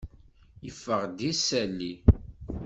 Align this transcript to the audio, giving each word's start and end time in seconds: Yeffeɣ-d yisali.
Yeffeɣ-d 0.65 1.17
yisali. 1.25 1.91